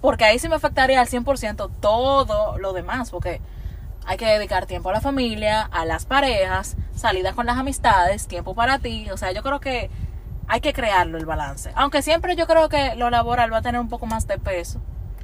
Porque 0.00 0.24
ahí 0.24 0.38
sí 0.38 0.48
me 0.48 0.54
afectaría 0.54 1.00
al 1.00 1.06
100% 1.06 1.70
todo 1.80 2.58
lo 2.58 2.72
demás. 2.72 3.10
Porque 3.10 3.40
hay 4.06 4.16
que 4.16 4.26
dedicar 4.26 4.66
tiempo 4.66 4.90
a 4.90 4.92
la 4.92 5.00
familia, 5.00 5.62
a 5.62 5.84
las 5.84 6.06
parejas, 6.06 6.76
salidas 6.94 7.34
con 7.34 7.46
las 7.46 7.58
amistades, 7.58 8.26
tiempo 8.26 8.54
para 8.54 8.78
ti. 8.78 9.10
O 9.10 9.16
sea, 9.16 9.32
yo 9.32 9.42
creo 9.42 9.60
que 9.60 9.90
hay 10.48 10.60
que 10.60 10.72
crearlo 10.72 11.18
el 11.18 11.26
balance. 11.26 11.70
Aunque 11.74 12.02
siempre 12.02 12.36
yo 12.36 12.46
creo 12.46 12.68
que 12.68 12.94
lo 12.96 13.10
laboral 13.10 13.52
va 13.52 13.58
a 13.58 13.62
tener 13.62 13.80
un 13.80 13.88
poco 13.88 14.06
más 14.06 14.26
de 14.26 14.38
peso. 14.38 14.80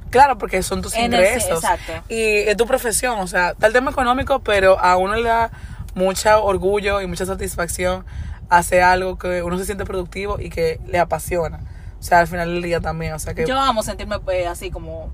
Claro, 0.09 0.37
porque 0.37 0.61
son 0.63 0.81
tus 0.81 0.95
ingresos. 0.97 1.63
exacto. 1.63 1.93
Y 2.09 2.21
es 2.21 2.57
tu 2.57 2.65
profesión, 2.65 3.19
o 3.19 3.27
sea, 3.27 3.49
está 3.51 3.67
el 3.67 3.73
tema 3.73 3.91
económico, 3.91 4.39
pero 4.39 4.79
a 4.79 4.97
uno 4.97 5.15
le 5.15 5.29
da 5.29 5.51
mucho 5.95 6.43
orgullo 6.43 7.01
y 7.01 7.07
mucha 7.07 7.25
satisfacción 7.25 8.05
hacer 8.49 8.81
algo 8.81 9.17
que 9.17 9.43
uno 9.43 9.57
se 9.57 9.65
siente 9.65 9.85
productivo 9.85 10.39
y 10.39 10.49
que 10.49 10.79
le 10.87 10.99
apasiona. 10.99 11.59
O 11.99 12.03
sea, 12.03 12.19
al 12.19 12.27
final 12.27 12.53
del 12.53 12.61
día 12.61 12.79
también, 12.79 13.13
o 13.13 13.19
sea 13.19 13.33
que... 13.33 13.45
Yo 13.45 13.59
amo 13.59 13.83
sentirme 13.83 14.19
pues, 14.19 14.47
así 14.47 14.69
como 14.71 15.11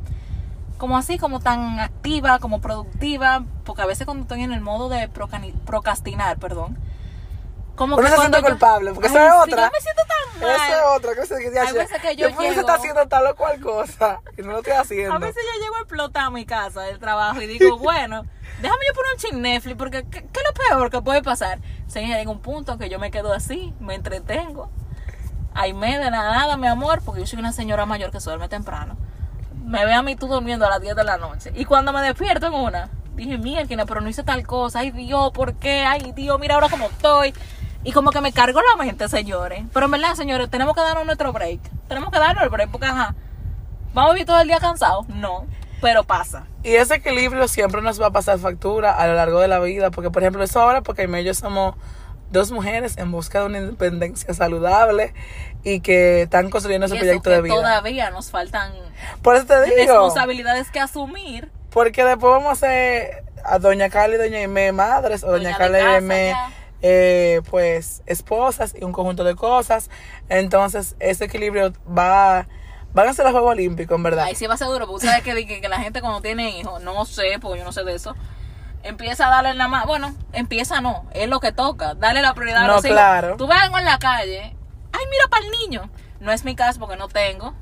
como 0.84 0.98
así, 0.98 1.18
como 1.18 1.40
tan 1.40 1.80
activa, 1.80 2.40
como 2.40 2.60
productiva, 2.60 3.46
porque 3.64 3.82
a 3.82 3.86
veces 3.86 4.06
cuando 4.06 4.24
estoy 4.24 4.44
en 4.44 4.52
el 4.52 4.60
modo 4.60 4.90
de 4.90 5.08
procrastinar, 5.08 6.38
perdón, 6.40 6.78
Como 7.76 7.98
que 7.98 8.04
se 8.08 8.16
cuando 8.16 8.38
siente 8.38 8.50
yo- 8.50 8.54
culpable, 8.54 8.94
porque 8.94 9.08
Ay, 9.10 9.16
esa 9.16 9.28
es 9.28 9.34
otra. 9.44 9.66
yo 9.66 9.72
me 9.72 9.82
siento 9.82 10.02
tan 10.08 10.40
mal. 10.42 10.52
Esa 10.52 10.68
es 10.68 10.84
otra 10.98 11.12
que 11.14 11.60
Hay 11.60 11.74
veces 11.74 12.02
que 12.02 12.16
yo 12.16 12.28
se 12.30 12.36
llego- 12.36 12.60
está 12.60 12.74
haciendo 12.76 13.08
tal 13.08 13.26
o 13.28 13.36
cual 13.36 13.60
cosa 13.62 14.22
y 14.38 14.42
no 14.44 14.52
lo 14.52 14.58
estoy 14.60 14.74
haciendo. 14.74 15.14
A 15.14 15.18
veces 15.18 15.44
yo 15.56 15.62
llego 15.64 15.76
a 15.76 15.80
explotar 15.80 16.26
a 16.26 16.30
mi 16.30 16.46
casa 16.46 16.82
del 16.82 17.00
trabajo 17.00 17.42
y 17.42 17.48
digo, 17.48 17.78
bueno, 17.80 18.26
déjame 18.62 18.82
yo 18.88 18.94
poner 18.94 19.14
un 19.14 19.18
chin 19.20 19.42
Netflix 19.42 19.76
porque 19.78 20.04
¿qué, 20.04 20.22
qué 20.22 20.40
es 20.40 20.44
lo 20.46 20.54
peor 20.54 20.90
que 20.92 21.02
puede 21.02 21.24
pasar? 21.24 21.60
Señora, 21.88 22.20
llega 22.20 22.30
un 22.32 22.42
punto 22.42 22.78
que 22.78 22.90
yo 22.90 23.00
me 23.00 23.10
quedo 23.10 23.34
así, 23.34 23.74
me 23.80 23.96
entretengo. 23.96 24.70
Ay, 25.56 25.74
me 25.74 25.98
de 26.00 26.10
nada, 26.12 26.32
nada, 26.36 26.58
mi 26.58 26.68
amor, 26.68 27.02
porque 27.04 27.22
yo 27.22 27.28
soy 27.28 27.40
una 27.40 27.54
señora 27.54 27.86
mayor 27.86 28.12
que 28.12 28.20
se 28.20 28.30
duerme 28.30 28.50
temprano. 28.50 28.98
Me 29.64 29.86
ve 29.86 29.94
a 29.94 30.02
mí 30.02 30.16
tú 30.16 30.28
durmiendo 30.28 30.66
a 30.66 30.70
las 30.70 30.82
10 30.82 30.96
de 30.96 31.04
la 31.04 31.18
noche. 31.18 31.52
Y 31.56 31.66
cuando 31.66 31.94
me 31.94 32.02
despierto 32.02 32.48
en 32.48 32.54
una, 32.54 32.90
dije, 33.16 33.38
mierda, 33.38 33.86
pero 33.86 34.02
no 34.02 34.10
hice 34.10 34.24
tal 34.24 34.46
cosa. 34.48 34.80
Ay, 34.80 34.92
Dios, 34.92 35.32
¿por 35.32 35.54
qué? 35.56 35.86
Ay, 35.86 36.12
Dios, 36.16 36.40
mira 36.40 36.56
ahora 36.56 36.70
cómo 36.70 36.88
estoy. 36.88 37.34
Y 37.84 37.92
como 37.92 38.12
que 38.12 38.22
me 38.22 38.32
cargo 38.32 38.62
la 38.62 38.84
mente, 38.84 39.08
señores. 39.10 39.64
Pero 39.74 39.86
en 39.86 39.92
verdad, 39.92 40.16
señores, 40.16 40.50
tenemos 40.50 40.76
que 40.76 40.82
darnos 40.82 41.06
nuestro 41.06 41.34
break. 41.34 41.60
Tenemos 41.88 42.12
que 42.12 42.20
darnos 42.20 42.44
el 42.44 42.50
break 42.50 42.72
porque, 42.72 42.88
ajá, 42.88 43.16
¿Vamos 43.94 44.10
a 44.10 44.14
vivir 44.14 44.26
todo 44.26 44.40
el 44.42 44.48
día 44.48 44.60
cansados? 44.60 45.08
No, 45.10 45.46
pero 45.80 46.04
pasa. 46.04 46.48
Y 46.64 46.74
ese 46.76 46.96
equilibrio 46.96 47.48
siempre 47.48 47.82
nos 47.82 48.02
va 48.02 48.08
a 48.08 48.12
pasar 48.12 48.40
factura 48.40 48.92
a 48.92 49.08
lo 49.08 49.14
largo 49.14 49.40
de 49.40 49.48
la 49.48 49.60
vida. 49.60 49.92
Porque, 49.92 50.10
por 50.10 50.24
ejemplo, 50.24 50.44
eso 50.44 50.60
ahora, 50.60 50.82
porque 50.82 51.04
y 51.04 51.24
yo 51.24 51.34
somos 51.34 51.76
dos 52.32 52.52
mujeres 52.52 52.98
en 52.98 53.12
busca 53.12 53.42
de 53.42 53.46
una 53.46 53.60
independencia 53.60 54.34
saludable 54.34 55.14
y 55.64 55.82
que 55.82 56.24
están 56.24 56.50
construyendo 56.50 56.88
eso 56.88 56.96
proyecto 56.96 57.30
de 57.30 57.42
vida. 57.44 57.54
todavía 57.54 58.10
nos 58.10 58.32
faltan 58.32 58.74
Por 59.22 59.36
eso 59.36 59.46
te 59.46 59.62
digo. 59.66 59.76
responsabilidades 59.78 60.72
que 60.72 60.80
asumir. 60.80 61.52
Porque 61.70 62.04
después 62.04 62.32
vamos 62.32 62.50
a 62.50 62.52
hacer 62.54 63.24
a 63.46 63.60
Doña 63.60 63.90
Carla 63.92 64.16
y 64.16 64.18
Doña 64.18 64.40
Aime 64.40 64.72
madres, 64.72 65.24
o 65.24 65.28
Doña, 65.28 65.44
Doña 65.44 65.58
Carla 65.58 65.80
y 65.80 65.84
ya. 65.84 66.50
Eh, 66.84 67.42
pues, 67.50 68.04
esposas 68.06 68.76
y 68.80 68.84
un 68.84 68.92
conjunto 68.92 69.24
de 69.24 69.36
cosas. 69.36 69.90
Entonces, 70.30 70.96
ese 71.00 71.26
equilibrio 71.26 71.74
va. 71.88 72.48
Van 72.94 73.08
a 73.08 73.14
ser 73.14 73.26
los 73.26 73.32
Juegos 73.32 73.52
Olímpicos, 73.54 73.96
en 73.96 74.04
verdad. 74.04 74.26
Ahí 74.26 74.36
sí 74.36 74.46
va 74.46 74.54
a 74.54 74.58
ser 74.58 74.68
duro, 74.68 74.86
porque 74.86 75.08
sabes 75.08 75.24
que, 75.24 75.48
que, 75.48 75.62
que 75.62 75.68
la 75.68 75.80
gente 75.80 76.00
cuando 76.02 76.22
tiene 76.22 76.60
hijos, 76.60 76.80
no 76.84 77.06
sé, 77.06 77.40
porque 77.42 77.58
yo 77.58 77.66
no 77.66 77.72
sé 77.72 77.84
de 77.84 77.96
eso, 77.96 78.16
empieza 78.84 79.26
a 79.26 79.30
darle 79.32 79.56
la 79.56 79.68
más, 79.68 79.88
bueno, 79.88 80.14
empieza 80.32 80.80
no, 80.80 81.08
es 81.14 81.28
lo 81.28 81.40
que 81.40 81.52
toca, 81.52 81.96
darle 81.96 82.22
la 82.22 82.36
prioridad 82.36 82.66
a 82.66 82.68
No, 82.68 82.74
los 82.76 82.86
hijos. 82.86 82.96
claro. 82.96 83.36
Tú 83.38 83.48
ves 83.48 83.58
algo 83.60 83.80
en 83.80 83.86
la 83.86 83.98
calle, 83.98 84.42
ay, 84.92 85.06
mira 85.10 85.24
para 85.32 85.44
el 85.44 85.52
niño. 85.52 85.90
No 86.20 86.32
es 86.32 86.46
mi 86.46 86.56
caso 86.56 86.80
porque 86.80 86.96
no 86.96 87.08
tengo, 87.08 87.56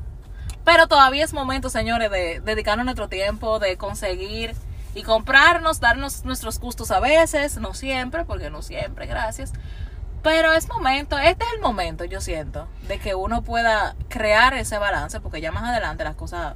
pero 0.65 0.87
todavía 0.87 1.23
es 1.23 1.31
momento, 1.31 1.69
señores, 1.69 2.11
de 2.11 2.41
dedicarnos 2.41 2.83
nuestro 2.83 3.07
tiempo, 3.07 3.59
de 3.59 3.77
conseguir 3.77 4.53
y 4.93 5.03
comprarnos, 5.03 5.79
darnos 5.79 6.25
nuestros 6.25 6.59
gustos 6.59 6.91
a 6.91 6.99
veces, 6.99 7.57
no 7.57 7.73
siempre, 7.73 8.25
porque 8.25 8.49
no 8.49 8.61
siempre, 8.61 9.05
gracias. 9.05 9.53
Pero 10.23 10.53
es 10.53 10.67
momento, 10.67 11.17
este 11.17 11.43
es 11.45 11.53
el 11.55 11.61
momento, 11.61 12.05
yo 12.05 12.21
siento, 12.21 12.67
de 12.87 12.99
que 12.99 13.15
uno 13.15 13.41
pueda 13.41 13.95
crear 14.07 14.53
ese 14.53 14.77
balance, 14.77 15.19
porque 15.19 15.41
ya 15.41 15.51
más 15.51 15.63
adelante 15.63 16.03
las 16.03 16.15
cosas 16.15 16.55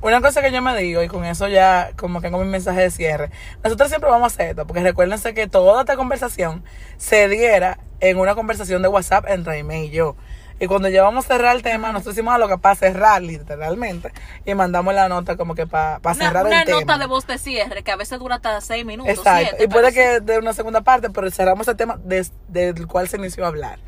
Una 0.00 0.20
cosa 0.22 0.40
que 0.40 0.50
yo 0.50 0.62
me 0.62 0.74
digo, 0.76 1.02
y 1.02 1.08
con 1.08 1.24
eso 1.24 1.48
ya 1.48 1.90
como 1.96 2.20
que 2.20 2.28
hago 2.28 2.38
mi 2.38 2.46
mensaje 2.46 2.80
de 2.80 2.90
cierre, 2.90 3.30
nosotros 3.62 3.88
siempre 3.90 4.08
vamos 4.08 4.32
a 4.32 4.34
hacer 4.34 4.50
esto, 4.50 4.66
porque 4.66 4.82
recuérdense 4.82 5.34
que 5.34 5.46
toda 5.46 5.80
esta 5.80 5.96
conversación 5.96 6.64
se 6.96 7.28
diera 7.28 7.78
en 8.00 8.18
una 8.18 8.34
conversación 8.34 8.80
de 8.80 8.88
WhatsApp 8.88 9.26
entre 9.28 9.54
Aime 9.54 9.84
y 9.84 9.90
yo. 9.90 10.16
Y 10.58 10.66
cuando 10.68 10.88
llevamos 10.88 11.26
a 11.26 11.28
cerrar 11.28 11.54
el 11.54 11.62
tema, 11.62 11.92
nosotros 11.92 12.14
hicimos 12.14 12.34
algo 12.34 12.48
que 12.48 12.56
para 12.56 12.74
cerrar 12.74 13.20
literalmente, 13.22 14.10
y 14.46 14.54
mandamos 14.54 14.94
la 14.94 15.08
nota 15.08 15.36
como 15.36 15.54
que 15.54 15.66
para 15.66 15.98
una, 16.02 16.14
cerrar 16.14 16.46
una 16.46 16.60
el 16.60 16.66
tema. 16.66 16.80
nota 16.80 16.98
de 16.98 17.06
voz 17.06 17.26
de 17.26 17.36
cierre 17.36 17.82
que 17.82 17.90
a 17.90 17.96
veces 17.96 18.18
dura 18.18 18.36
hasta 18.36 18.60
seis 18.62 18.84
minutos. 18.86 19.12
Exacto. 19.12 19.48
siete, 19.50 19.64
y 19.64 19.68
puede 19.68 19.92
que 19.92 20.20
de 20.20 20.38
una 20.38 20.54
segunda 20.54 20.80
parte, 20.80 21.10
pero 21.10 21.30
cerramos 21.30 21.68
el 21.68 21.76
tema 21.76 21.98
del 22.02 22.86
cual 22.86 23.08
se 23.08 23.18
inició 23.18 23.44
a 23.44 23.48
hablar. 23.48 23.78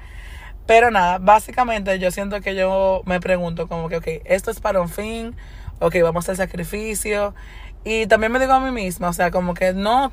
Pero 0.66 0.90
nada, 0.90 1.16
básicamente 1.18 1.98
yo 1.98 2.10
siento 2.10 2.42
que 2.42 2.54
yo 2.54 3.00
me 3.06 3.20
pregunto 3.20 3.68
como 3.68 3.88
que, 3.88 3.96
ok, 3.96 4.06
esto 4.26 4.50
es 4.50 4.60
para 4.60 4.82
un 4.82 4.90
fin, 4.90 5.34
ok, 5.78 5.96
vamos 6.02 6.28
al 6.28 6.36
sacrificio. 6.36 7.34
Y 7.84 8.06
también 8.06 8.30
me 8.30 8.38
digo 8.38 8.52
a 8.52 8.60
mí 8.60 8.70
misma, 8.70 9.08
o 9.08 9.12
sea, 9.14 9.30
como 9.30 9.54
que 9.54 9.72
no, 9.72 10.12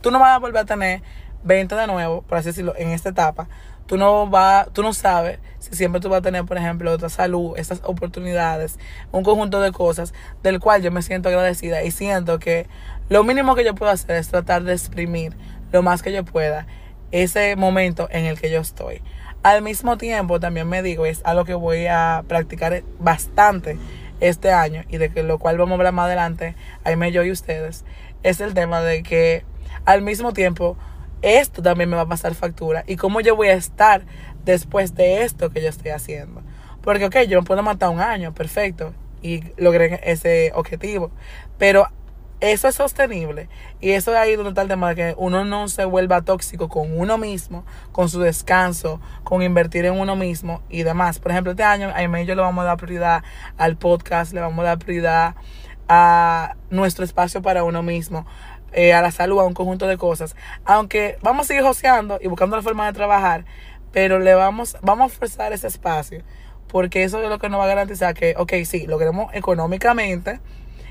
tú 0.00 0.12
no 0.12 0.20
vas 0.20 0.36
a 0.36 0.38
volver 0.38 0.62
a 0.62 0.64
tener 0.64 1.02
20 1.42 1.74
de 1.74 1.86
nuevo, 1.88 2.22
por 2.22 2.38
así 2.38 2.50
decirlo, 2.50 2.74
en 2.76 2.90
esta 2.90 3.08
etapa. 3.08 3.48
Tú 3.88 3.96
no 3.96 4.28
vas, 4.28 4.68
tú 4.72 4.82
no 4.82 4.92
sabes 4.92 5.40
si 5.58 5.74
siempre 5.74 6.00
tú 6.00 6.08
vas 6.08 6.18
a 6.18 6.22
tener, 6.22 6.44
por 6.44 6.56
ejemplo, 6.56 6.92
otra 6.92 7.08
salud, 7.08 7.54
estas 7.56 7.80
oportunidades, 7.84 8.78
un 9.10 9.24
conjunto 9.24 9.60
de 9.60 9.72
cosas 9.72 10.14
del 10.42 10.60
cual 10.60 10.82
yo 10.82 10.92
me 10.92 11.02
siento 11.02 11.28
agradecida 11.28 11.82
y 11.82 11.90
siento 11.90 12.38
que 12.38 12.66
lo 13.08 13.24
mínimo 13.24 13.54
que 13.54 13.64
yo 13.64 13.74
puedo 13.74 13.90
hacer 13.90 14.16
es 14.16 14.28
tratar 14.28 14.62
de 14.62 14.74
exprimir 14.74 15.34
lo 15.72 15.82
más 15.82 16.02
que 16.02 16.12
yo 16.12 16.24
pueda 16.24 16.66
ese 17.10 17.56
momento 17.56 18.08
en 18.10 18.26
el 18.26 18.38
que 18.38 18.50
yo 18.50 18.60
estoy. 18.60 19.02
Al 19.42 19.62
mismo 19.62 19.96
tiempo, 19.96 20.38
también 20.38 20.68
me 20.68 20.82
digo, 20.82 21.06
es 21.06 21.22
algo 21.24 21.44
que 21.44 21.54
voy 21.54 21.86
a 21.86 22.24
practicar 22.28 22.82
bastante 22.98 23.78
este 24.20 24.52
año 24.52 24.84
y 24.88 24.98
de 24.98 25.10
que 25.10 25.22
lo 25.22 25.38
cual 25.38 25.56
vamos 25.58 25.72
a 25.72 25.74
hablar 25.76 25.94
más 25.94 26.06
adelante, 26.06 26.54
Aime, 26.84 27.10
yo 27.12 27.24
y 27.24 27.30
ustedes, 27.30 27.84
es 28.22 28.40
el 28.40 28.52
tema 28.52 28.82
de 28.82 29.02
que 29.02 29.44
al 29.84 30.02
mismo 30.02 30.32
tiempo 30.32 30.76
esto 31.22 31.62
también 31.62 31.90
me 31.90 31.96
va 31.96 32.02
a 32.02 32.08
pasar 32.08 32.34
factura 32.34 32.84
y 32.86 32.96
cómo 32.96 33.20
yo 33.20 33.36
voy 33.36 33.48
a 33.48 33.54
estar 33.54 34.02
después 34.44 34.94
de 34.94 35.22
esto 35.22 35.50
que 35.50 35.62
yo 35.62 35.68
estoy 35.68 35.90
haciendo. 35.90 36.42
Porque, 36.82 37.06
ok, 37.06 37.16
yo 37.28 37.40
me 37.40 37.46
puedo 37.46 37.62
matar 37.62 37.90
un 37.90 38.00
año, 38.00 38.32
perfecto, 38.32 38.94
y 39.20 39.42
logré 39.56 40.00
ese 40.04 40.52
objetivo, 40.54 41.10
pero 41.58 41.88
eso 42.40 42.68
es 42.68 42.76
sostenible 42.76 43.48
y 43.80 43.90
eso 43.90 44.12
es 44.12 44.16
ahí 44.16 44.36
donde 44.36 44.50
está 44.50 44.62
el 44.62 44.68
tema 44.68 44.90
de 44.90 44.94
que 44.94 45.14
uno 45.18 45.44
no 45.44 45.66
se 45.66 45.84
vuelva 45.84 46.22
tóxico 46.22 46.68
con 46.68 46.96
uno 46.96 47.18
mismo, 47.18 47.64
con 47.90 48.08
su 48.08 48.20
descanso, 48.20 49.00
con 49.24 49.42
invertir 49.42 49.86
en 49.86 49.98
uno 49.98 50.14
mismo 50.14 50.62
y 50.68 50.84
demás. 50.84 51.18
Por 51.18 51.32
ejemplo, 51.32 51.50
este 51.50 51.64
año 51.64 51.90
a 51.92 52.00
y 52.00 52.26
yo 52.26 52.36
le 52.36 52.42
vamos 52.42 52.62
a 52.62 52.68
dar 52.68 52.76
prioridad 52.76 53.24
al 53.56 53.76
podcast, 53.76 54.32
le 54.32 54.40
vamos 54.40 54.60
a 54.60 54.68
dar 54.68 54.78
prioridad 54.78 55.34
a 55.88 56.54
nuestro 56.70 57.04
espacio 57.04 57.42
para 57.42 57.64
uno 57.64 57.82
mismo, 57.82 58.24
eh, 58.72 58.92
a 58.92 59.02
la 59.02 59.10
salud, 59.10 59.38
a 59.40 59.44
un 59.44 59.54
conjunto 59.54 59.86
de 59.86 59.96
cosas. 59.96 60.36
Aunque 60.64 61.18
vamos 61.22 61.46
a 61.46 61.48
seguir 61.48 61.62
joseando 61.62 62.18
y 62.20 62.28
buscando 62.28 62.56
la 62.56 62.62
forma 62.62 62.86
de 62.86 62.92
trabajar, 62.92 63.44
pero 63.92 64.18
le 64.18 64.34
vamos, 64.34 64.76
vamos 64.82 65.12
a 65.12 65.16
forzar 65.18 65.52
ese 65.52 65.66
espacio, 65.66 66.22
porque 66.68 67.02
eso 67.04 67.22
es 67.22 67.28
lo 67.28 67.38
que 67.38 67.48
nos 67.48 67.60
va 67.60 67.64
a 67.64 67.68
garantizar 67.68 68.14
que, 68.14 68.34
ok, 68.36 68.52
sí, 68.64 68.86
logremos 68.86 69.32
económicamente 69.34 70.40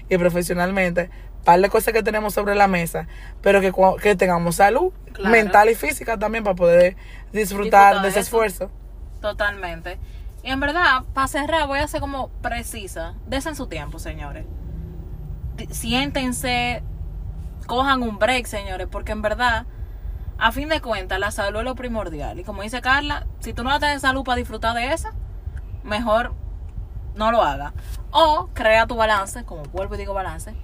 y 0.09 0.17
profesionalmente, 0.17 1.09
par 1.43 1.61
de 1.61 1.69
cosas 1.69 1.93
que 1.93 2.03
tenemos 2.03 2.33
sobre 2.33 2.55
la 2.55 2.67
mesa, 2.67 3.07
pero 3.41 3.61
que, 3.61 3.71
que 4.01 4.15
tengamos 4.15 4.55
salud 4.55 4.91
Claro. 5.13 5.31
mental 5.31 5.69
y 5.69 5.75
física 5.75 6.17
también 6.19 6.43
para 6.43 6.55
poder 6.55 6.95
disfrutar 7.33 8.01
de 8.01 8.09
ese 8.09 8.19
eso. 8.19 8.27
esfuerzo. 8.27 8.71
Totalmente. 9.21 9.97
Y 10.43 10.51
en 10.51 10.59
verdad, 10.59 11.03
para 11.13 11.27
cerrar, 11.27 11.65
voy 11.67 11.79
a 11.79 11.87
ser 11.87 12.01
como 12.01 12.29
precisa. 12.41 13.15
Desen 13.25 13.55
su 13.55 13.65
tiempo, 13.67 13.97
señores. 13.97 14.45
Siéntense, 15.71 16.83
cojan 17.67 18.01
un 18.01 18.17
break, 18.17 18.47
señores, 18.47 18.87
porque 18.89 19.11
en 19.11 19.21
verdad, 19.21 19.65
a 20.39 20.51
fin 20.51 20.69
de 20.69 20.81
cuentas, 20.81 21.19
la 21.19 21.31
salud 21.31 21.59
es 21.59 21.65
lo 21.65 21.75
primordial. 21.75 22.39
Y 22.39 22.43
como 22.43 22.63
dice 22.63 22.81
Carla, 22.81 23.27
si 23.39 23.53
tú 23.53 23.63
no 23.63 23.79
tener 23.79 23.99
salud 23.99 24.23
para 24.23 24.37
disfrutar 24.37 24.73
de 24.75 24.93
esa, 24.93 25.13
mejor 25.83 26.33
no 27.15 27.31
lo 27.31 27.43
haga. 27.43 27.73
O 28.11 28.49
crea 28.53 28.87
tu 28.87 28.95
balance, 28.95 29.43
como 29.43 29.63
vuelvo 29.63 29.95
y 29.95 29.97
digo 29.99 30.13
balance. 30.13 30.55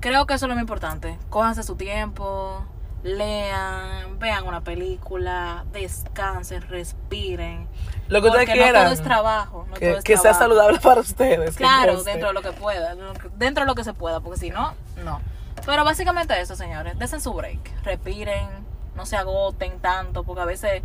Creo 0.00 0.26
que 0.26 0.34
eso 0.34 0.46
es 0.46 0.48
lo 0.48 0.54
más 0.54 0.62
importante. 0.62 1.18
Cójanse 1.30 1.62
su 1.62 1.76
tiempo, 1.76 2.64
lean, 3.02 4.18
vean 4.18 4.46
una 4.46 4.62
película, 4.62 5.64
descansen, 5.72 6.62
respiren. 6.62 7.68
Lo 8.08 8.20
que 8.20 8.28
ustedes 8.28 8.46
Porque 8.46 8.58
no 8.60 8.64
quieran. 8.64 8.84
todo 8.84 8.92
es 8.92 9.02
trabajo. 9.02 9.66
No 9.68 9.74
que 9.74 9.88
todo 9.88 9.98
es 9.98 10.04
que 10.04 10.16
sea 10.16 10.34
saludable 10.34 10.78
para 10.80 11.00
ustedes. 11.00 11.56
Claro, 11.56 12.02
dentro 12.02 12.28
de 12.28 12.34
lo 12.34 12.42
que 12.42 12.52
pueda. 12.52 12.94
Dentro 13.36 13.64
de 13.64 13.66
lo 13.66 13.74
que 13.74 13.84
se 13.84 13.94
pueda, 13.94 14.20
porque 14.20 14.38
si 14.38 14.50
no, 14.50 14.74
no. 15.04 15.20
Pero 15.64 15.84
básicamente 15.84 16.40
eso, 16.40 16.56
señores. 16.56 16.98
Desen 16.98 17.20
su 17.20 17.32
break. 17.32 17.82
Respiren, 17.84 18.48
no 18.94 19.06
se 19.06 19.16
agoten 19.16 19.78
tanto, 19.80 20.24
porque 20.24 20.42
a 20.42 20.46
veces 20.46 20.82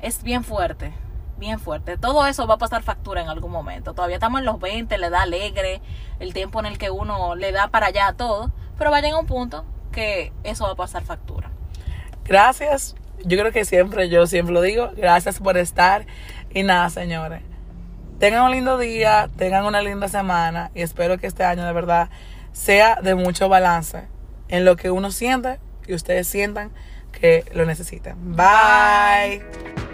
es 0.00 0.22
bien 0.22 0.44
fuerte. 0.44 0.92
Bien 1.36 1.60
fuerte. 1.60 1.96
Todo 1.96 2.26
eso 2.26 2.46
va 2.46 2.54
a 2.54 2.58
pasar 2.58 2.82
factura 2.82 3.20
en 3.20 3.28
algún 3.28 3.52
momento. 3.52 3.94
Todavía 3.94 4.16
estamos 4.16 4.40
en 4.40 4.46
los 4.46 4.58
20, 4.58 4.98
le 4.98 5.10
da 5.10 5.22
alegre 5.22 5.80
el 6.18 6.32
tiempo 6.34 6.58
en 6.60 6.66
el 6.66 6.78
que 6.78 6.90
uno 6.90 7.36
le 7.36 7.52
da 7.52 7.68
para 7.68 7.86
allá 7.86 8.08
a 8.08 8.12
todo. 8.14 8.50
Pero 8.76 8.90
va 8.90 8.98
a 8.98 9.18
un 9.18 9.26
punto 9.26 9.64
que 9.92 10.32
eso 10.42 10.64
va 10.64 10.72
a 10.72 10.76
pasar 10.76 11.04
factura. 11.04 11.50
Gracias. 12.24 12.96
Yo 13.24 13.38
creo 13.38 13.52
que 13.52 13.64
siempre, 13.64 14.08
yo 14.08 14.26
siempre 14.26 14.54
lo 14.54 14.62
digo, 14.62 14.90
gracias 14.96 15.38
por 15.38 15.56
estar. 15.56 16.06
Y 16.50 16.62
nada, 16.62 16.88
señores. 16.90 17.42
Tengan 18.18 18.44
un 18.44 18.50
lindo 18.50 18.78
día, 18.78 19.30
tengan 19.36 19.64
una 19.64 19.80
linda 19.80 20.08
semana 20.08 20.72
y 20.74 20.82
espero 20.82 21.18
que 21.18 21.28
este 21.28 21.44
año 21.44 21.64
de 21.64 21.72
verdad 21.72 22.10
sea 22.58 22.96
de 23.00 23.14
mucho 23.14 23.48
balance 23.48 24.02
en 24.48 24.64
lo 24.64 24.76
que 24.76 24.90
uno 24.90 25.12
siente 25.12 25.60
y 25.86 25.94
ustedes 25.94 26.26
sientan 26.26 26.72
que 27.12 27.44
lo 27.54 27.64
necesitan. 27.64 28.36
Bye. 28.36 29.87